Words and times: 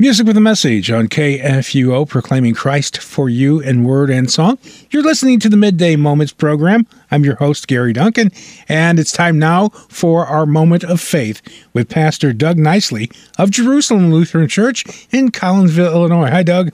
Music 0.00 0.28
with 0.28 0.36
a 0.36 0.40
message 0.40 0.92
on 0.92 1.08
KFUO, 1.08 2.08
proclaiming 2.08 2.54
Christ 2.54 2.98
for 2.98 3.28
you 3.28 3.58
in 3.58 3.82
word 3.82 4.10
and 4.10 4.30
song. 4.30 4.56
You're 4.92 5.02
listening 5.02 5.40
to 5.40 5.48
the 5.48 5.56
Midday 5.56 5.96
Moments 5.96 6.32
program. 6.32 6.86
I'm 7.10 7.24
your 7.24 7.34
host, 7.34 7.66
Gary 7.66 7.92
Duncan, 7.92 8.30
and 8.68 9.00
it's 9.00 9.10
time 9.10 9.40
now 9.40 9.70
for 9.88 10.24
our 10.24 10.46
moment 10.46 10.84
of 10.84 11.00
faith 11.00 11.42
with 11.72 11.88
Pastor 11.88 12.32
Doug 12.32 12.58
Nicely 12.58 13.10
of 13.38 13.50
Jerusalem 13.50 14.12
Lutheran 14.12 14.46
Church 14.46 14.84
in 15.10 15.32
Collinsville, 15.32 15.92
Illinois. 15.92 16.30
Hi, 16.30 16.44
Doug. 16.44 16.70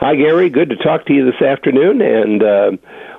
Hi, 0.00 0.16
Gary. 0.16 0.48
Good 0.48 0.70
to 0.70 0.76
talk 0.76 1.04
to 1.06 1.12
you 1.12 1.30
this 1.30 1.42
afternoon, 1.42 2.00
and 2.00 2.42
uh, 2.42 2.70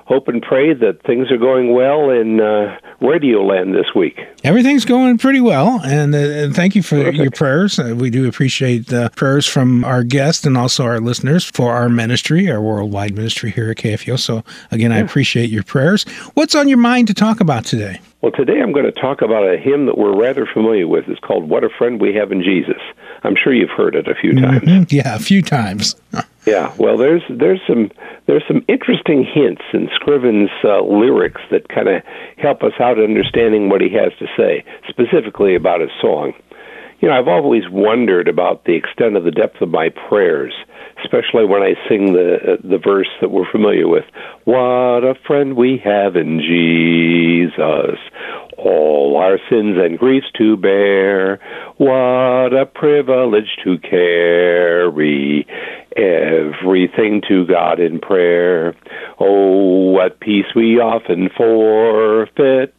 hope 0.04 0.26
and 0.26 0.42
pray 0.42 0.74
that 0.74 1.00
things 1.04 1.30
are 1.30 1.36
going 1.36 1.72
well 1.72 2.10
in 2.10 2.40
uh, 2.40 2.76
Radio 3.00 3.44
Land 3.44 3.72
this 3.72 3.94
week. 3.94 4.18
Everything's 4.42 4.84
going 4.84 5.16
pretty 5.16 5.40
well, 5.40 5.80
and, 5.84 6.12
uh, 6.12 6.18
and 6.18 6.56
thank 6.56 6.74
you 6.74 6.82
for 6.82 6.96
Perfect. 6.96 7.18
your 7.18 7.30
prayers. 7.30 7.78
Uh, 7.78 7.94
we 7.96 8.10
do 8.10 8.26
appreciate 8.28 8.88
the 8.88 9.12
prayers 9.14 9.46
from 9.46 9.84
our 9.84 10.02
guests 10.02 10.44
and 10.44 10.58
also 10.58 10.82
our 10.82 10.98
listeners 10.98 11.44
for 11.44 11.72
our 11.72 11.88
ministry, 11.88 12.50
our 12.50 12.60
worldwide 12.60 13.14
ministry 13.14 13.52
here 13.52 13.70
at 13.70 13.76
KFUO. 13.76 14.18
So, 14.18 14.42
again, 14.72 14.90
yeah. 14.90 14.96
I 14.96 15.00
appreciate 15.02 15.50
your 15.50 15.62
prayers. 15.62 16.02
What's 16.34 16.56
on 16.56 16.66
your 16.66 16.78
mind 16.78 17.06
to 17.06 17.14
talk 17.14 17.38
about 17.38 17.64
today? 17.64 18.00
Well, 18.22 18.32
today 18.32 18.60
I'm 18.60 18.72
going 18.72 18.86
to 18.86 18.92
talk 18.92 19.22
about 19.22 19.48
a 19.48 19.56
hymn 19.56 19.86
that 19.86 19.98
we're 19.98 20.16
rather 20.16 20.46
familiar 20.52 20.88
with. 20.88 21.08
It's 21.08 21.20
called 21.20 21.48
What 21.48 21.62
a 21.62 21.68
Friend 21.78 22.00
We 22.00 22.12
Have 22.16 22.32
in 22.32 22.42
Jesus. 22.42 22.82
I'm 23.22 23.36
sure 23.36 23.54
you've 23.54 23.70
heard 23.70 23.94
it 23.94 24.08
a 24.08 24.16
few 24.16 24.32
mm-hmm. 24.32 24.44
times. 24.44 24.62
Mm-hmm. 24.62 24.82
Yeah, 24.96 25.14
a 25.14 25.20
few 25.20 25.42
times. 25.42 25.94
yeah, 26.44 26.74
well, 26.76 26.96
there's 26.96 27.22
there's 27.30 27.60
some 27.68 27.90
there's 28.26 28.42
some 28.48 28.64
interesting 28.68 29.24
hints 29.24 29.62
in 29.72 29.88
Scriven's 29.94 30.50
uh, 30.64 30.82
lyrics 30.82 31.40
that 31.50 31.68
kind 31.68 31.88
of 31.88 32.02
help 32.36 32.62
us 32.62 32.72
out 32.80 32.98
understanding 32.98 33.68
what 33.68 33.80
he 33.80 33.90
has 33.90 34.12
to 34.18 34.26
say, 34.36 34.64
specifically 34.88 35.54
about 35.54 35.80
his 35.80 35.90
song. 36.00 36.32
You 37.00 37.08
know, 37.08 37.18
I've 37.18 37.28
always 37.28 37.68
wondered 37.68 38.28
about 38.28 38.64
the 38.64 38.74
extent 38.74 39.16
of 39.16 39.24
the 39.24 39.30
depth 39.30 39.60
of 39.60 39.70
my 39.70 39.88
prayers, 39.88 40.54
especially 41.04 41.44
when 41.44 41.62
I 41.62 41.74
sing 41.88 42.12
the 42.12 42.34
uh, 42.34 42.56
the 42.62 42.78
verse 42.78 43.10
that 43.20 43.30
we're 43.30 43.50
familiar 43.50 43.86
with. 43.86 44.04
What 44.44 45.04
a 45.04 45.14
friend 45.26 45.56
we 45.56 45.80
have 45.84 46.16
in 46.16 46.40
Jesus 46.40 47.98
all 48.62 49.16
our 49.16 49.38
sins 49.50 49.76
and 49.78 49.98
griefs 49.98 50.26
to 50.38 50.56
bear. 50.56 51.40
What 51.78 52.54
a 52.54 52.66
privilege 52.66 53.56
to 53.64 53.78
carry 53.78 55.46
everything 56.02 57.22
to 57.28 57.46
God 57.46 57.80
in 57.80 57.98
prayer. 58.00 58.74
Oh, 59.18 59.90
what 59.90 60.20
peace 60.20 60.46
we 60.54 60.78
often 60.78 61.28
forfeit. 61.36 62.74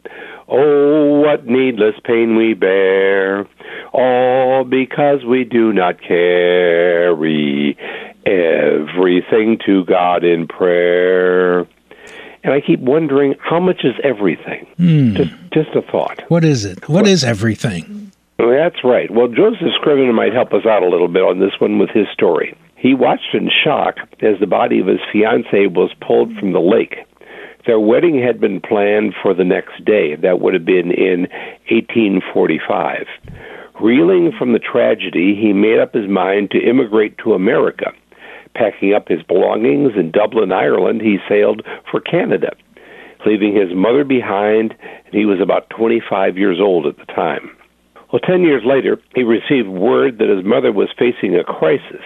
Oh, 0.48 1.20
what 1.22 1.46
needless 1.46 1.96
pain 2.04 2.36
we 2.36 2.54
bear. 2.54 3.48
All 3.94 4.64
because 4.64 5.24
we 5.24 5.44
do 5.44 5.72
not 5.72 6.02
carry 6.02 7.78
everything 8.26 9.60
to 9.66 9.86
God 9.86 10.24
in 10.24 10.48
prayer 10.48 11.68
and 12.44 12.54
I 12.54 12.62
keep 12.62 12.80
wondering 12.80 13.36
how 13.40 13.60
much 13.60 13.86
is 13.86 13.94
everything. 14.04 14.68
Hmm. 14.78 15.16
Just, 15.16 15.32
just 15.54 15.70
a 15.76 15.82
thought. 15.82 16.22
What 16.28 16.44
is 16.44 16.66
it? 16.66 16.82
What, 16.90 17.04
what 17.04 17.08
is 17.08 17.24
everything? 17.24 18.12
That's 18.38 18.84
right. 18.84 19.10
Well, 19.10 19.28
Joseph 19.28 19.70
Scriven 19.76 20.14
might 20.14 20.34
help 20.34 20.54
us 20.54 20.66
out 20.66 20.84
a 20.84 20.90
little 20.90 21.08
bit 21.08 21.22
on 21.22 21.40
this 21.40 21.54
one 21.60 21.80
with 21.80 21.90
his 21.92 22.08
story. 22.12 22.58
He 22.84 22.94
watched 22.94 23.34
in 23.34 23.50
shock 23.64 23.96
as 24.20 24.42
the 24.42 24.46
body 24.46 24.82
of 24.82 24.88
his 24.88 25.00
fiancee 25.10 25.68
was 25.68 25.96
pulled 26.06 26.36
from 26.36 26.52
the 26.52 26.60
lake. 26.60 26.98
Their 27.66 27.80
wedding 27.80 28.22
had 28.22 28.42
been 28.42 28.60
planned 28.60 29.14
for 29.22 29.34
the 29.34 29.46
next 29.46 29.86
day. 29.86 30.18
That 30.18 30.42
would 30.42 30.54
have 30.54 30.66
been 30.66 30.92
in 30.92 31.22
1845. 31.72 33.08
Reeling 33.80 34.34
from 34.38 34.52
the 34.52 34.60
tragedy, 34.60 35.34
he 35.34 35.54
made 35.54 35.80
up 35.80 35.94
his 35.94 36.10
mind 36.10 36.52
to 36.52 36.60
immigrate 36.60 37.18
to 37.20 37.34
America. 37.34 37.94
Packing 38.54 38.94
up 38.94 39.08
his 39.08 39.24
belongings 39.24 39.94
in 39.96 40.12
Dublin, 40.12 40.52
Ireland, 40.52 41.02
he 41.02 41.20
sailed 41.30 41.66
for 41.90 42.02
Canada, 42.02 42.54
leaving 43.26 43.56
his 43.56 43.74
mother 43.74 44.04
behind, 44.04 44.76
and 45.06 45.14
he 45.14 45.26
was 45.26 45.40
about 45.40 45.70
25 45.70 46.38
years 46.38 46.60
old 46.60 46.86
at 46.86 46.98
the 46.98 47.06
time. 47.06 47.56
Well, 48.12 48.20
10 48.20 48.42
years 48.42 48.64
later, 48.66 49.00
he 49.16 49.24
received 49.24 49.70
word 49.70 50.18
that 50.18 50.28
his 50.28 50.44
mother 50.44 50.74
was 50.74 50.90
facing 51.00 51.34
a 51.34 51.46
crisis. 51.46 52.04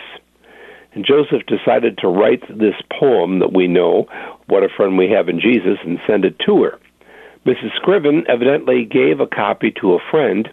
And 0.98 1.06
Joseph 1.06 1.46
decided 1.46 2.00
to 2.00 2.08
write 2.08 2.42
this 2.50 2.74
poem 3.00 3.38
that 3.38 3.54
we 3.54 3.68
know, 3.68 4.08
What 4.48 4.64
a 4.64 4.68
Friend 4.76 4.98
We 4.98 5.12
Have 5.12 5.30
in 5.30 5.40
Jesus, 5.40 5.78
and 5.86 6.00
send 6.08 6.26
it 6.26 6.40
to 6.48 6.64
her. 6.64 6.80
Mrs. 7.46 7.76
Scriven 7.76 8.24
evidently 8.28 8.84
gave 8.84 9.20
a 9.20 9.28
copy 9.28 9.72
to 9.80 9.94
a 9.94 10.00
friend 10.10 10.50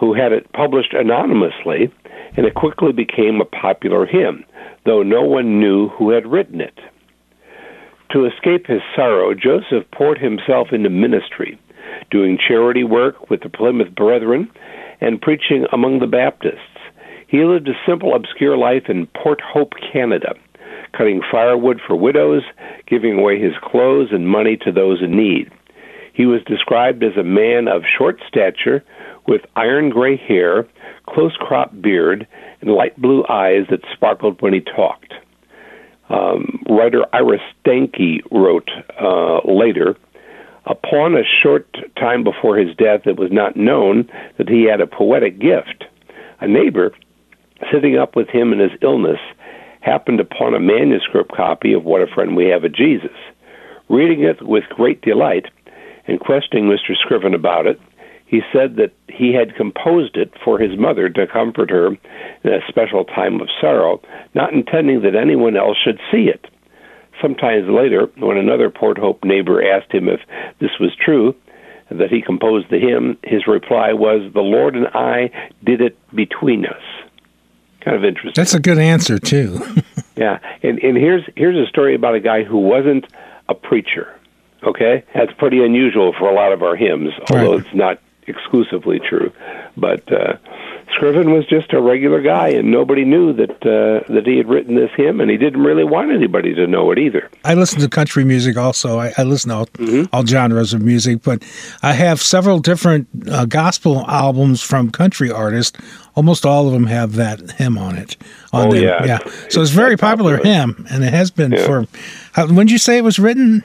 who 0.00 0.14
had 0.14 0.32
it 0.32 0.50
published 0.54 0.94
anonymously, 0.94 1.92
and 2.34 2.46
it 2.46 2.54
quickly 2.54 2.92
became 2.92 3.42
a 3.42 3.44
popular 3.44 4.06
hymn 4.06 4.46
though 4.86 5.02
no 5.02 5.20
one 5.20 5.60
knew 5.60 5.90
who 5.90 6.12
had 6.12 6.26
written 6.26 6.62
it. 6.62 6.78
To 8.12 8.24
escape 8.24 8.66
his 8.66 8.80
sorrow, 8.96 9.34
Joseph 9.34 9.84
poured 9.92 10.16
himself 10.16 10.68
into 10.72 10.88
ministry, 10.88 11.60
doing 12.10 12.38
charity 12.38 12.84
work 12.84 13.28
with 13.28 13.42
the 13.42 13.50
Plymouth 13.50 13.94
Brethren 13.94 14.50
and 15.02 15.20
preaching 15.20 15.66
among 15.72 15.98
the 15.98 16.06
Baptists. 16.06 16.77
He 17.28 17.44
lived 17.44 17.68
a 17.68 17.74
simple, 17.86 18.14
obscure 18.14 18.56
life 18.56 18.84
in 18.88 19.06
Port 19.08 19.40
Hope, 19.42 19.74
Canada, 19.92 20.34
cutting 20.96 21.20
firewood 21.30 21.78
for 21.86 21.94
widows, 21.94 22.42
giving 22.86 23.18
away 23.18 23.38
his 23.38 23.52
clothes 23.62 24.08
and 24.12 24.26
money 24.26 24.56
to 24.64 24.72
those 24.72 25.02
in 25.02 25.14
need. 25.14 25.50
He 26.14 26.24
was 26.24 26.42
described 26.44 27.04
as 27.04 27.16
a 27.18 27.22
man 27.22 27.68
of 27.68 27.82
short 27.96 28.18
stature, 28.26 28.82
with 29.26 29.42
iron 29.56 29.90
gray 29.90 30.16
hair, 30.16 30.66
close 31.06 31.36
cropped 31.38 31.80
beard, 31.82 32.26
and 32.62 32.70
light 32.70 32.98
blue 33.00 33.24
eyes 33.28 33.66
that 33.68 33.84
sparkled 33.92 34.40
when 34.40 34.54
he 34.54 34.60
talked. 34.60 35.12
Um, 36.08 36.64
writer 36.66 37.04
Ira 37.12 37.38
Sankey 37.62 38.22
wrote 38.30 38.70
uh, 38.98 39.40
later, 39.44 39.96
upon 40.64 41.14
a 41.14 41.22
short 41.42 41.68
time 41.96 42.24
before 42.24 42.56
his 42.56 42.74
death, 42.76 43.06
it 43.06 43.18
was 43.18 43.30
not 43.30 43.54
known 43.54 44.08
that 44.38 44.48
he 44.48 44.64
had 44.64 44.80
a 44.80 44.86
poetic 44.86 45.38
gift. 45.38 45.84
A 46.40 46.48
neighbor, 46.48 46.92
sitting 47.72 47.98
up 47.98 48.16
with 48.16 48.28
him 48.28 48.52
in 48.52 48.58
his 48.58 48.78
illness, 48.82 49.20
happened 49.80 50.20
upon 50.20 50.54
a 50.54 50.60
manuscript 50.60 51.32
copy 51.32 51.72
of 51.72 51.84
What 51.84 52.02
a 52.02 52.06
Friend 52.06 52.36
We 52.36 52.46
Have 52.46 52.64
of 52.64 52.74
Jesus. 52.74 53.16
Reading 53.88 54.24
it 54.24 54.42
with 54.46 54.64
great 54.70 55.00
delight 55.02 55.46
and 56.06 56.20
questioning 56.20 56.64
Mr. 56.64 56.96
Scriven 56.96 57.34
about 57.34 57.66
it, 57.66 57.80
he 58.26 58.40
said 58.52 58.76
that 58.76 58.92
he 59.08 59.32
had 59.32 59.56
composed 59.56 60.16
it 60.16 60.32
for 60.44 60.58
his 60.58 60.78
mother 60.78 61.08
to 61.08 61.26
comfort 61.26 61.70
her 61.70 61.88
in 61.88 62.52
a 62.52 62.66
special 62.68 63.04
time 63.04 63.40
of 63.40 63.48
sorrow, 63.60 64.00
not 64.34 64.52
intending 64.52 65.00
that 65.02 65.16
anyone 65.16 65.56
else 65.56 65.78
should 65.82 65.98
see 66.12 66.28
it. 66.28 66.46
Sometimes 67.22 67.68
later, 67.68 68.06
when 68.18 68.36
another 68.36 68.70
Port 68.70 68.98
Hope 68.98 69.24
neighbor 69.24 69.62
asked 69.62 69.92
him 69.92 70.08
if 70.08 70.20
this 70.60 70.78
was 70.78 70.94
true, 70.94 71.34
that 71.90 72.10
he 72.10 72.20
composed 72.20 72.70
the 72.70 72.78
hymn, 72.78 73.16
his 73.24 73.46
reply 73.46 73.94
was, 73.94 74.30
The 74.34 74.40
Lord 74.40 74.76
and 74.76 74.88
I 74.88 75.30
did 75.64 75.80
it 75.80 75.96
between 76.14 76.66
us. 76.66 76.82
Kind 77.88 78.04
of 78.04 78.04
interesting. 78.04 78.34
That's 78.36 78.52
a 78.52 78.60
good 78.60 78.76
answer, 78.76 79.18
too. 79.18 79.58
yeah. 80.16 80.40
And, 80.62 80.78
and 80.80 80.94
here's, 80.94 81.24
here's 81.36 81.56
a 81.56 81.66
story 81.70 81.94
about 81.94 82.14
a 82.14 82.20
guy 82.20 82.44
who 82.44 82.58
wasn't 82.58 83.06
a 83.48 83.54
preacher. 83.54 84.14
Okay? 84.62 85.02
That's 85.14 85.32
pretty 85.38 85.64
unusual 85.64 86.12
for 86.12 86.28
a 86.28 86.34
lot 86.34 86.52
of 86.52 86.62
our 86.62 86.76
hymns, 86.76 87.14
although 87.30 87.52
right. 87.52 87.64
it's 87.64 87.74
not 87.74 87.98
exclusively 88.26 89.00
true. 89.00 89.32
But 89.78 90.12
uh, 90.12 90.36
Scriven 90.98 91.30
was 91.30 91.46
just 91.46 91.72
a 91.72 91.80
regular 91.80 92.20
guy, 92.20 92.48
and 92.48 92.72
nobody 92.72 93.04
knew 93.04 93.32
that 93.34 93.50
uh, 93.64 94.12
that 94.12 94.26
he 94.26 94.36
had 94.36 94.48
written 94.48 94.74
this 94.74 94.90
hymn, 94.96 95.20
and 95.20 95.30
he 95.30 95.36
didn't 95.36 95.62
really 95.62 95.84
want 95.84 96.10
anybody 96.10 96.52
to 96.56 96.66
know 96.66 96.90
it 96.90 96.98
either. 96.98 97.30
I 97.44 97.54
listen 97.54 97.78
to 97.80 97.88
country 97.88 98.24
music 98.24 98.56
also. 98.56 98.98
I, 98.98 99.12
I 99.16 99.22
listen 99.22 99.50
to 99.50 99.54
all, 99.54 99.66
mm-hmm. 99.66 100.12
all, 100.12 100.26
genres 100.26 100.74
of 100.74 100.82
music, 100.82 101.22
but 101.22 101.44
I 101.84 101.92
have 101.92 102.20
several 102.20 102.58
different 102.58 103.06
uh, 103.30 103.44
gospel 103.44 104.04
albums 104.08 104.60
from 104.60 104.90
country 104.90 105.30
artists. 105.30 105.78
Almost 106.16 106.44
all 106.44 106.66
of 106.66 106.72
them 106.72 106.86
have 106.86 107.14
that 107.14 107.52
hymn 107.52 107.78
on 107.78 107.96
it. 107.96 108.16
On 108.52 108.66
oh 108.66 108.72
them. 108.72 108.82
yeah, 108.82 109.04
yeah. 109.04 109.18
So 109.18 109.28
it's, 109.28 109.56
it's 109.56 109.70
very 109.70 109.96
popular, 109.96 110.38
popular, 110.38 110.52
hymn, 110.52 110.86
and 110.90 111.04
it 111.04 111.12
has 111.12 111.30
been 111.30 111.52
yeah. 111.52 111.64
for. 111.64 111.86
How, 112.32 112.48
when 112.48 112.66
did 112.66 112.72
you 112.72 112.78
say 112.78 112.98
it 112.98 113.04
was 113.04 113.20
written? 113.20 113.62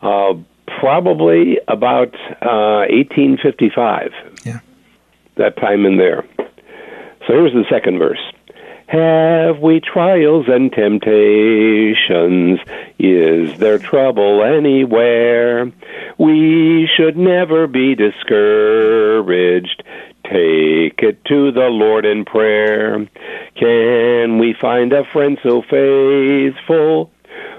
Uh, 0.00 0.32
probably 0.80 1.58
about 1.68 2.14
uh, 2.40 2.88
1855. 2.88 4.12
Yeah. 4.44 4.60
That 5.36 5.56
time 5.56 5.84
in 5.84 5.96
there. 5.98 6.24
So 7.26 7.32
here's 7.32 7.52
the 7.52 7.64
second 7.70 7.98
verse. 7.98 8.20
Have 8.88 9.58
we 9.58 9.80
trials 9.80 10.46
and 10.48 10.72
temptations? 10.72 12.60
Is 12.98 13.58
there 13.58 13.78
trouble 13.78 14.44
anywhere? 14.44 15.72
We 16.18 16.88
should 16.96 17.16
never 17.16 17.66
be 17.66 17.96
discouraged. 17.96 19.82
Take 20.24 21.02
it 21.02 21.24
to 21.24 21.50
the 21.50 21.68
Lord 21.68 22.06
in 22.06 22.24
prayer. 22.24 23.08
Can 23.56 24.38
we 24.38 24.54
find 24.60 24.92
a 24.92 25.04
friend 25.12 25.36
so 25.42 25.62
faithful? 25.62 27.10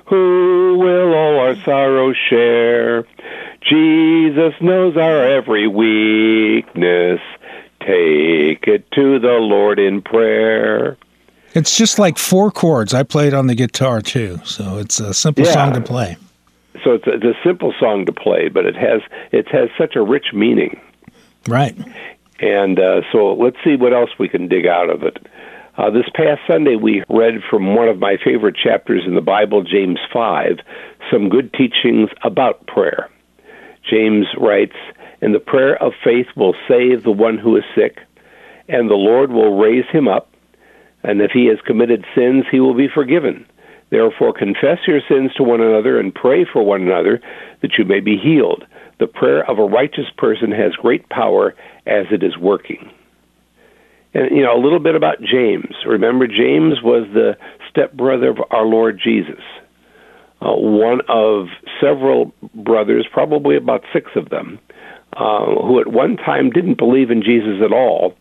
who 0.08 0.78
will 0.80 1.14
all 1.14 1.40
our 1.40 1.56
sorrows 1.64 2.16
share. 2.30 3.04
Jesus 3.62 4.54
knows 4.62 4.96
our 4.96 5.24
every 5.24 5.68
weakness. 5.68 7.20
Take 7.88 8.68
it 8.68 8.90
to 8.92 9.18
the 9.20 9.38
Lord 9.40 9.80
in 9.80 10.02
prayer. 10.02 10.98
It's 11.54 11.78
just 11.78 11.98
like 11.98 12.18
four 12.18 12.52
chords. 12.52 12.94
I 12.94 13.04
played 13.04 13.34
on 13.34 13.48
the 13.48 13.56
guitar 13.56 14.02
too, 14.02 14.40
so 14.44 14.78
it's 14.78 15.00
a 15.00 15.14
simple 15.14 15.46
Yeah. 15.46 15.52
song 15.54 15.74
to 15.74 15.82
play. 15.82 16.18
So 16.84 16.92
it's 16.94 17.08
a, 17.08 17.14
it's 17.14 17.24
a 17.26 17.34
simple 17.44 17.74
song 17.80 18.06
to 18.06 18.12
play, 18.12 18.50
but 18.50 18.66
it 18.66 18.76
has 18.76 19.02
it 19.32 19.48
has 19.50 19.70
such 19.78 19.96
a 19.96 20.02
rich 20.02 20.28
meaning. 20.34 20.80
Right. 21.48 21.76
And 22.40 22.80
uh, 22.80 23.02
so 23.12 23.34
let's 23.34 23.58
see 23.64 23.76
what 23.76 23.94
else 23.94 24.12
we 24.20 24.28
can 24.30 24.48
dig 24.48 24.68
out 24.68 24.90
of 24.90 25.02
it. 25.04 25.18
Uh, 25.78 25.90
this 25.90 26.06
past 26.14 26.42
Sunday, 26.48 26.76
we 26.76 27.04
read 27.10 27.36
from 27.50 27.76
one 27.76 27.88
of 27.88 28.00
my 28.00 28.18
favorite 28.24 28.56
chapters 28.56 29.04
in 29.06 29.16
the 29.16 29.22
Bible, 29.22 29.64
James 29.64 30.00
5, 30.12 30.58
some 31.12 31.30
good 31.30 31.54
teachings 31.54 32.10
about 32.24 32.66
prayer. 32.68 33.10
James 33.90 34.26
writes, 34.40 34.76
And 35.22 35.34
the 35.34 35.40
prayer 35.40 35.82
of 35.82 35.94
faith 36.04 36.28
will 36.36 36.54
save 36.68 37.04
the 37.04 37.12
one 37.12 37.38
who 37.38 37.56
is 37.58 37.64
sick, 37.76 37.98
and 38.70 38.90
the 38.90 38.96
Lord 38.96 39.32
will 39.32 39.58
raise 39.58 39.86
him 39.92 40.08
up. 40.08 40.30
And 41.04 41.22
if 41.22 41.32
he 41.32 41.48
has 41.48 41.58
committed 41.66 42.06
sins, 42.16 42.46
he 42.52 42.60
will 42.60 42.76
be 42.76 42.88
forgiven. 42.94 43.46
Therefore, 43.90 44.34
confess 44.34 44.80
your 44.86 45.00
sins 45.08 45.32
to 45.36 45.44
one 45.44 45.62
another 45.62 46.00
and 46.00 46.14
pray 46.14 46.46
for 46.46 46.64
one 46.64 46.82
another 46.82 47.22
that 47.62 47.78
you 47.78 47.86
may 47.86 48.00
be 48.00 48.18
healed. 48.18 48.66
The 49.00 49.08
prayer 49.08 49.50
of 49.50 49.60
a 49.60 49.64
righteous 49.64 50.10
person 50.18 50.52
has 50.52 50.74
great 50.74 51.08
power 51.10 51.56
as 51.86 52.06
it 52.12 52.24
is 52.24 52.38
working. 52.38 52.92
And, 54.14 54.36
you 54.36 54.44
know, 54.44 54.58
a 54.58 54.62
little 54.62 54.80
bit 54.80 54.96
about 54.96 55.22
James. 55.22 55.76
Remember, 55.86 56.28
James 56.28 56.82
was 56.84 57.08
the 57.14 57.38
stepbrother 57.70 58.30
of 58.30 58.40
our 58.52 58.66
Lord 58.66 59.00
Jesus. 59.02 59.42
Uh, 60.42 60.54
one 60.54 61.02
of 61.08 61.48
several 61.82 62.34
brothers, 62.54 63.08
probably 63.12 63.56
about 63.56 63.84
six 63.94 64.12
of 64.16 64.30
them, 64.30 64.60
uh, 65.18 65.46
who 65.46 65.80
at 65.80 65.88
one 65.88 66.18
time 66.18 66.50
didn't 66.50 66.78
believe 66.78 67.10
in 67.10 67.24
Jesus 67.24 67.62
at 67.64 67.74
all. 67.74 68.16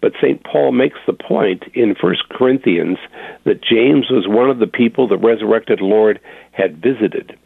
But 0.00 0.12
St. 0.22 0.42
Paul 0.44 0.72
makes 0.72 0.98
the 1.06 1.12
point 1.12 1.64
in 1.74 1.96
1 2.00 2.16
Corinthians 2.30 2.98
that 3.44 3.62
James 3.62 4.06
was 4.10 4.28
one 4.28 4.48
of 4.48 4.60
the 4.60 4.68
people 4.68 5.08
the 5.08 5.18
resurrected 5.18 5.80
Lord 5.80 6.20
had 6.52 6.80
visited. 6.80 7.36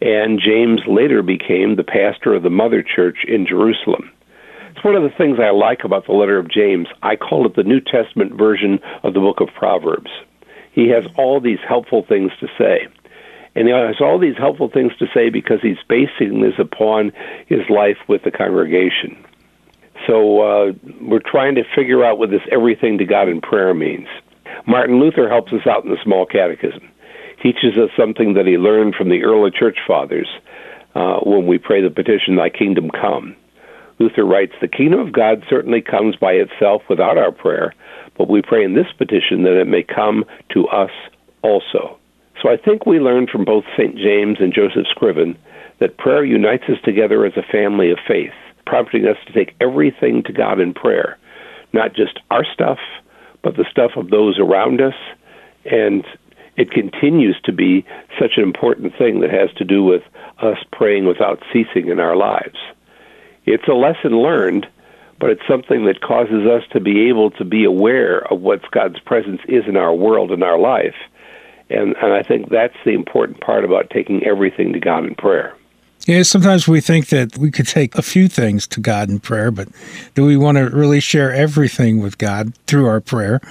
And 0.00 0.40
James 0.40 0.80
later 0.88 1.22
became 1.22 1.76
the 1.76 1.84
pastor 1.84 2.34
of 2.34 2.42
the 2.42 2.50
mother 2.50 2.82
church 2.82 3.18
in 3.26 3.46
Jerusalem. 3.46 4.10
It's 4.70 4.84
one 4.84 4.94
of 4.94 5.02
the 5.02 5.16
things 5.16 5.38
I 5.40 5.50
like 5.50 5.84
about 5.84 6.06
the 6.06 6.12
letter 6.12 6.38
of 6.38 6.50
James. 6.50 6.88
I 7.02 7.16
call 7.16 7.46
it 7.46 7.56
the 7.56 7.64
New 7.64 7.80
Testament 7.80 8.34
version 8.34 8.78
of 9.02 9.14
the 9.14 9.20
book 9.20 9.40
of 9.40 9.48
Proverbs. 9.56 10.10
He 10.72 10.88
has 10.90 11.04
all 11.16 11.40
these 11.40 11.58
helpful 11.66 12.04
things 12.08 12.30
to 12.40 12.46
say. 12.56 12.86
And 13.54 13.66
he 13.66 13.74
has 13.74 13.96
all 14.00 14.18
these 14.18 14.36
helpful 14.36 14.70
things 14.70 14.92
to 14.98 15.06
say 15.12 15.30
because 15.30 15.60
he's 15.62 15.78
basing 15.88 16.40
this 16.40 16.58
upon 16.58 17.12
his 17.46 17.68
life 17.68 17.98
with 18.08 18.22
the 18.22 18.30
congregation. 18.30 19.24
So 20.06 20.40
uh, 20.40 20.72
we're 21.00 21.20
trying 21.24 21.56
to 21.56 21.64
figure 21.74 22.04
out 22.04 22.18
what 22.18 22.30
this 22.30 22.42
everything 22.52 22.98
to 22.98 23.04
God 23.04 23.28
in 23.28 23.40
prayer 23.40 23.74
means. 23.74 24.06
Martin 24.66 25.00
Luther 25.00 25.28
helps 25.28 25.52
us 25.52 25.66
out 25.66 25.84
in 25.84 25.90
the 25.90 25.98
Small 26.02 26.26
Catechism. 26.26 26.88
Teaches 27.42 27.76
us 27.76 27.90
something 27.96 28.34
that 28.34 28.46
he 28.46 28.58
learned 28.58 28.94
from 28.94 29.08
the 29.08 29.22
early 29.24 29.50
church 29.50 29.78
fathers 29.86 30.28
uh, 30.94 31.20
when 31.20 31.46
we 31.46 31.58
pray 31.58 31.82
the 31.82 31.90
petition, 31.90 32.36
Thy 32.36 32.50
kingdom 32.50 32.90
come. 32.90 33.36
Luther 33.98 34.24
writes, 34.24 34.52
The 34.60 34.68
kingdom 34.68 35.00
of 35.00 35.12
God 35.12 35.44
certainly 35.48 35.80
comes 35.80 36.16
by 36.16 36.32
itself 36.32 36.82
without 36.88 37.18
our 37.18 37.32
prayer, 37.32 37.74
but 38.16 38.28
we 38.28 38.42
pray 38.42 38.64
in 38.64 38.74
this 38.74 38.90
petition 38.96 39.42
that 39.42 39.60
it 39.60 39.66
may 39.66 39.82
come 39.82 40.24
to 40.50 40.66
us 40.68 40.90
also. 41.42 41.97
So 42.42 42.48
I 42.48 42.56
think 42.56 42.86
we 42.86 43.00
learned 43.00 43.30
from 43.30 43.44
both 43.44 43.64
St. 43.76 43.96
James 43.96 44.38
and 44.40 44.54
Joseph 44.54 44.86
Scriven 44.90 45.36
that 45.80 45.98
prayer 45.98 46.24
unites 46.24 46.64
us 46.68 46.80
together 46.84 47.24
as 47.24 47.36
a 47.36 47.42
family 47.42 47.90
of 47.90 47.98
faith, 48.06 48.32
prompting 48.66 49.06
us 49.06 49.16
to 49.26 49.32
take 49.32 49.56
everything 49.60 50.22
to 50.24 50.32
God 50.32 50.60
in 50.60 50.74
prayer, 50.74 51.18
not 51.72 51.94
just 51.94 52.20
our 52.30 52.44
stuff, 52.44 52.78
but 53.42 53.56
the 53.56 53.66
stuff 53.70 53.92
of 53.96 54.10
those 54.10 54.38
around 54.38 54.80
us. 54.80 54.94
And 55.64 56.04
it 56.56 56.70
continues 56.70 57.40
to 57.44 57.52
be 57.52 57.84
such 58.20 58.32
an 58.36 58.42
important 58.42 58.96
thing 58.96 59.20
that 59.20 59.30
has 59.30 59.50
to 59.56 59.64
do 59.64 59.82
with 59.82 60.02
us 60.40 60.58
praying 60.72 61.06
without 61.06 61.42
ceasing 61.52 61.88
in 61.88 61.98
our 62.00 62.16
lives. 62.16 62.58
It's 63.46 63.66
a 63.68 63.74
lesson 63.74 64.18
learned, 64.18 64.68
but 65.20 65.30
it's 65.30 65.46
something 65.48 65.86
that 65.86 66.00
causes 66.00 66.46
us 66.46 66.62
to 66.72 66.80
be 66.80 67.08
able 67.08 67.30
to 67.32 67.44
be 67.44 67.64
aware 67.64 68.20
of 68.32 68.40
what 68.40 68.70
God's 68.70 69.00
presence 69.00 69.40
is 69.48 69.64
in 69.66 69.76
our 69.76 69.94
world 69.94 70.30
and 70.30 70.42
our 70.42 70.58
life. 70.58 70.94
And, 71.70 71.94
and 71.96 72.12
I 72.12 72.22
think 72.22 72.48
that's 72.48 72.76
the 72.84 72.92
important 72.92 73.40
part 73.40 73.64
about 73.64 73.90
taking 73.90 74.24
everything 74.24 74.72
to 74.72 74.80
God 74.80 75.04
in 75.04 75.14
prayer. 75.14 75.54
Yeah, 76.06 76.22
sometimes 76.22 76.66
we 76.66 76.80
think 76.80 77.08
that 77.08 77.36
we 77.36 77.50
could 77.50 77.66
take 77.66 77.94
a 77.94 78.02
few 78.02 78.28
things 78.28 78.66
to 78.68 78.80
God 78.80 79.10
in 79.10 79.20
prayer, 79.20 79.50
but 79.50 79.68
do 80.14 80.24
we 80.24 80.36
want 80.36 80.56
to 80.56 80.70
really 80.70 81.00
share 81.00 81.32
everything 81.32 82.00
with 82.00 82.16
God 82.16 82.54
through 82.66 82.86
our 82.86 83.00
prayer? 83.00 83.42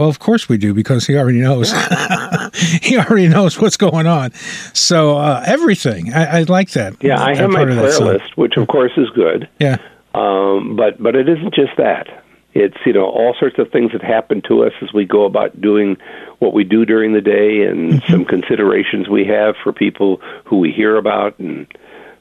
Well, 0.00 0.08
of 0.08 0.18
course 0.18 0.48
we 0.48 0.56
do 0.56 0.72
because 0.72 1.06
He 1.06 1.16
already 1.16 1.40
knows. 1.40 1.72
he 2.54 2.96
already 2.96 3.28
knows 3.28 3.60
what's 3.60 3.76
going 3.76 4.06
on. 4.06 4.32
So 4.72 5.18
uh, 5.18 5.44
everything, 5.46 6.14
I, 6.14 6.38
I 6.38 6.42
like 6.44 6.70
that. 6.70 6.96
Yeah, 7.02 7.22
I 7.22 7.36
have 7.36 7.50
my 7.50 7.58
part 7.58 7.70
of 7.70 7.76
that 7.76 7.98
prayer 7.98 8.14
list, 8.14 8.36
which 8.36 8.56
of 8.56 8.66
course 8.66 8.92
is 8.96 9.10
good. 9.10 9.46
Yeah, 9.60 9.76
Um, 10.14 10.74
but 10.74 11.00
but 11.02 11.14
it 11.14 11.28
isn't 11.28 11.54
just 11.54 11.76
that. 11.76 12.24
It's 12.54 12.78
you 12.86 12.94
know 12.94 13.04
all 13.04 13.36
sorts 13.38 13.58
of 13.58 13.70
things 13.70 13.92
that 13.92 14.02
happen 14.02 14.40
to 14.48 14.64
us 14.64 14.72
as 14.80 14.92
we 14.94 15.04
go 15.04 15.26
about 15.26 15.60
doing 15.60 15.98
what 16.40 16.52
we 16.52 16.64
do 16.64 16.84
during 16.84 17.12
the 17.12 17.20
day, 17.20 17.62
and 17.62 18.02
some 18.08 18.24
considerations 18.24 19.08
we 19.08 19.24
have 19.24 19.54
for 19.62 19.72
people 19.72 20.20
who 20.44 20.58
we 20.58 20.72
hear 20.72 20.96
about, 20.96 21.38
and 21.38 21.66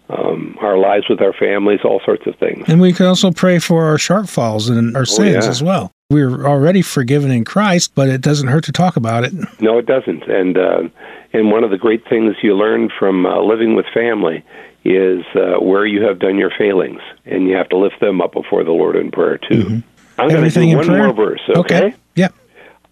um, 0.10 0.58
our 0.62 0.78
lives 0.78 1.08
with 1.10 1.22
our 1.22 1.34
families, 1.34 1.80
all 1.84 2.02
sorts 2.06 2.26
of 2.28 2.36
things. 2.36 2.66
and 2.68 2.82
we 2.82 2.94
can 2.94 3.06
also 3.06 3.32
pray 3.32 3.60
for 3.60 3.86
our 3.86 3.98
shortfalls 3.98 4.70
and 4.70 4.96
our 4.96 5.06
sins 5.06 5.46
yeah. 5.46 5.50
as 5.50 5.62
well. 5.62 5.92
We're 6.10 6.48
already 6.48 6.82
forgiven 6.82 7.30
in 7.30 7.46
Christ, 7.46 7.94
but 7.94 8.10
it 8.10 8.22
doesn't 8.22 8.48
hurt 8.48 8.64
to 8.64 8.72
talk 8.72 8.96
about 8.96 9.24
it. 9.24 9.34
No, 9.62 9.78
it 9.78 9.86
doesn't. 9.86 10.24
And 10.24 10.58
uh, 10.58 10.90
and 11.34 11.52
one 11.52 11.64
of 11.64 11.70
the 11.70 11.78
great 11.78 12.08
things 12.10 12.36
you 12.42 12.56
learn 12.56 12.90
from 12.98 13.26
uh, 13.26 13.42
living 13.42 13.76
with 13.76 13.86
family 13.94 14.44
is 14.84 15.24
uh, 15.36 15.60
where 15.60 15.86
you 15.86 16.02
have 16.04 16.18
done 16.18 16.38
your 16.38 16.52
failings, 16.58 17.02
and 17.26 17.48
you 17.48 17.56
have 17.56 17.70
to 17.70 17.78
lift 17.78 18.00
them 18.00 18.22
up 18.22 18.34
before 18.34 18.64
the 18.64 18.72
Lord 18.72 18.96
in 18.96 19.12
prayer 19.12 19.38
too. 19.38 19.84
I'm 20.18 20.30
going 20.30 20.50
to 20.50 20.50
do 20.50 20.76
one 20.76 20.86
prayer? 20.86 21.04
more 21.04 21.14
verse, 21.14 21.42
okay? 21.50 21.90
Yeah. 21.90 21.96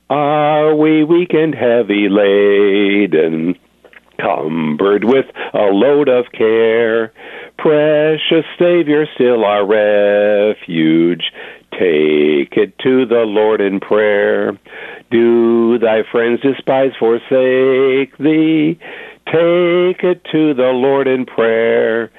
Are 0.09 0.73
we 0.73 1.03
weak 1.03 1.33
and 1.33 1.53
heavy 1.53 2.07
laden, 2.07 3.55
cumbered 4.21 5.03
with 5.03 5.25
a 5.53 5.65
load 5.65 6.07
of 6.07 6.31
care? 6.31 7.11
Precious 7.57 8.45
Savior, 8.57 9.05
still 9.15 9.43
our 9.43 9.65
refuge. 9.65 11.23
Take 11.73 12.55
it 12.55 12.79
to 12.83 13.05
the 13.05 13.25
Lord 13.25 13.59
in 13.59 13.81
prayer. 13.81 14.57
Do 15.11 15.77
thy 15.77 16.03
friends 16.09 16.39
despise, 16.39 16.93
forsake 16.97 18.17
thee? 18.17 18.79
Take 19.25 20.03
it 20.03 20.23
to 20.31 20.53
the 20.53 20.71
Lord 20.73 21.07
in 21.07 21.25
prayer. 21.25 22.11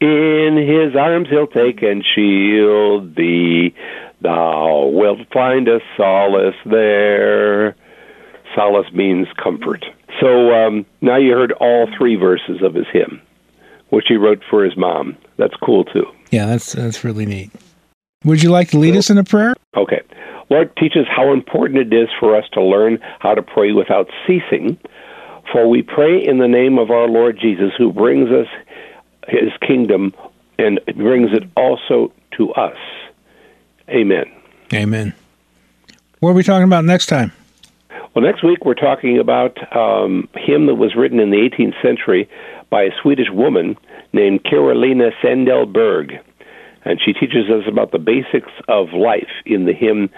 In 0.00 0.56
his 0.56 0.96
arms 0.96 1.28
he'll 1.28 1.46
take 1.46 1.82
and 1.82 2.02
shield 2.14 3.14
thee. 3.14 3.74
Thou 4.20 4.90
wilt 4.92 5.20
find 5.32 5.68
a 5.68 5.80
solace 5.96 6.54
there. 6.64 7.76
Solace 8.54 8.92
means 8.92 9.26
comfort. 9.42 9.84
So 10.20 10.54
um, 10.54 10.86
now 11.00 11.16
you 11.16 11.32
heard 11.32 11.52
all 11.52 11.88
three 11.98 12.16
verses 12.16 12.62
of 12.62 12.74
his 12.74 12.86
hymn, 12.92 13.20
which 13.90 14.04
he 14.08 14.16
wrote 14.16 14.42
for 14.48 14.64
his 14.64 14.76
mom. 14.76 15.16
That's 15.36 15.54
cool 15.62 15.84
too. 15.84 16.06
Yeah, 16.30 16.46
that's 16.46 16.72
that's 16.72 17.04
really 17.04 17.26
neat. 17.26 17.50
Would 18.24 18.42
you 18.42 18.50
like 18.50 18.70
to 18.70 18.78
lead 18.78 18.96
us 18.96 19.10
in 19.10 19.18
a 19.18 19.24
prayer? 19.24 19.54
Okay. 19.76 20.00
Lord, 20.50 20.74
teach 20.76 20.94
us 20.96 21.06
how 21.08 21.32
important 21.32 21.78
it 21.78 21.92
is 21.92 22.08
for 22.18 22.36
us 22.36 22.44
to 22.52 22.62
learn 22.62 22.98
how 23.18 23.34
to 23.34 23.42
pray 23.42 23.72
without 23.72 24.08
ceasing. 24.26 24.78
For 25.52 25.68
we 25.68 25.82
pray 25.82 26.24
in 26.24 26.38
the 26.38 26.48
name 26.48 26.78
of 26.78 26.90
our 26.90 27.06
Lord 27.06 27.38
Jesus, 27.40 27.72
who 27.76 27.92
brings 27.92 28.30
us 28.30 28.46
his 29.28 29.50
kingdom 29.66 30.14
and 30.58 30.80
brings 30.96 31.30
it 31.32 31.44
also 31.56 32.12
to 32.36 32.52
us. 32.52 32.76
Amen. 33.88 34.24
Amen. 34.72 35.14
What 36.20 36.30
are 36.30 36.34
we 36.34 36.42
talking 36.42 36.64
about 36.64 36.84
next 36.84 37.06
time? 37.06 37.32
Well, 38.14 38.24
next 38.24 38.44
week 38.44 38.64
we're 38.64 38.74
talking 38.74 39.18
about 39.18 39.58
um, 39.76 40.28
a 40.34 40.38
hymn 40.38 40.66
that 40.66 40.76
was 40.76 40.94
written 40.94 41.18
in 41.18 41.30
the 41.30 41.36
18th 41.36 41.80
century 41.82 42.28
by 42.70 42.82
a 42.82 42.90
Swedish 43.02 43.30
woman 43.30 43.76
named 44.12 44.44
Carolina 44.44 45.10
Sandell-Berg. 45.22 46.14
And 46.84 47.00
she 47.00 47.12
teaches 47.12 47.50
us 47.50 47.64
about 47.66 47.92
the 47.92 47.98
basics 47.98 48.52
of 48.68 48.92
life 48.92 49.30
in 49.46 49.64
the 49.66 49.72
hymn 49.72 50.10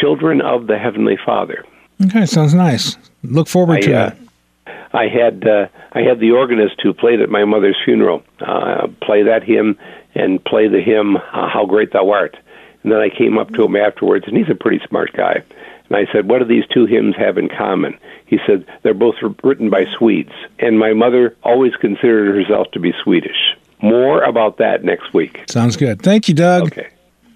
Children 0.00 0.40
of 0.40 0.66
the 0.66 0.78
Heavenly 0.78 1.16
Father. 1.24 1.64
Okay, 2.04 2.26
sounds 2.26 2.54
nice. 2.54 2.96
Look 3.22 3.46
forward 3.46 3.82
to 3.82 3.94
uh, 3.94 4.10
that. 4.10 4.18
I 4.92 5.06
had 5.08 5.46
uh, 5.46 5.66
I 5.92 6.00
had 6.00 6.20
the 6.20 6.30
organist 6.32 6.80
who 6.82 6.92
played 6.92 7.20
at 7.20 7.28
my 7.28 7.44
mother's 7.44 7.76
funeral 7.84 8.22
uh, 8.40 8.88
play 9.02 9.22
that 9.22 9.42
hymn 9.44 9.78
and 10.14 10.44
play 10.44 10.68
the 10.68 10.80
hymn 10.80 11.16
"How 11.30 11.66
Great 11.68 11.92
Thou 11.92 12.10
Art." 12.10 12.36
And 12.84 12.92
then 12.92 13.00
I 13.00 13.08
came 13.08 13.38
up 13.38 13.52
to 13.54 13.64
him 13.64 13.74
afterwards, 13.74 14.26
and 14.28 14.36
he's 14.36 14.48
a 14.48 14.54
pretty 14.54 14.80
smart 14.86 15.12
guy. 15.14 15.42
And 15.88 15.96
I 15.96 16.06
said, 16.12 16.28
"What 16.28 16.38
do 16.38 16.44
these 16.44 16.66
two 16.72 16.86
hymns 16.86 17.16
have 17.16 17.36
in 17.36 17.48
common?" 17.48 17.98
He 18.26 18.38
said, 18.46 18.64
"They're 18.82 18.94
both 18.94 19.16
written 19.42 19.70
by 19.70 19.86
Swedes." 19.86 20.32
And 20.60 20.78
my 20.78 20.92
mother 20.92 21.34
always 21.42 21.74
considered 21.76 22.34
herself 22.34 22.70
to 22.72 22.78
be 22.78 22.92
Swedish. 23.02 23.56
More 23.82 24.22
about 24.22 24.58
that 24.58 24.84
next 24.84 25.12
week. 25.12 25.42
Sounds 25.48 25.76
good. 25.76 26.00
Thank 26.00 26.28
you, 26.28 26.34
Doug. 26.34 26.64
Okay. 26.68 26.88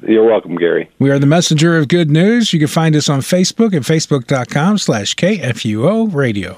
You're 0.06 0.24
welcome, 0.24 0.54
Gary. 0.56 0.88
We 0.98 1.10
are 1.10 1.18
the 1.18 1.26
messenger 1.26 1.76
of 1.76 1.88
good 1.88 2.08
news. 2.08 2.52
You 2.52 2.60
can 2.60 2.68
find 2.68 2.94
us 2.94 3.08
on 3.08 3.20
Facebook 3.20 3.74
at 3.74 3.82
facebook.com 3.82 4.78
slash 4.78 5.14
KFUO 5.16 6.14
radio. 6.14 6.56